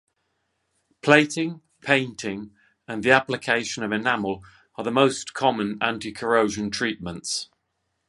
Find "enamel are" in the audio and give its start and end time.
3.91-4.83